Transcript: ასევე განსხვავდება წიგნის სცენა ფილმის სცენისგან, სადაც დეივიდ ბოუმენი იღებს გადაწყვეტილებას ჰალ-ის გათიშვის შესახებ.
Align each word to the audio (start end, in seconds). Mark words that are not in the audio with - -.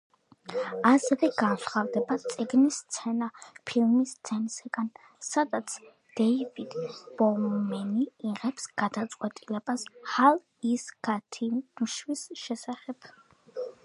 ასევე 0.91 1.27
განსხვავდება 1.41 2.15
წიგნის 2.23 2.79
სცენა 2.83 3.27
ფილმის 3.71 4.13
სცენისგან, 4.17 4.89
სადაც 5.27 5.75
დეივიდ 6.21 6.79
ბოუმენი 7.21 8.09
იღებს 8.31 8.67
გადაწყვეტილებას 8.85 9.85
ჰალ-ის 10.15 10.89
გათიშვის 11.11 12.27
შესახებ. 12.47 13.13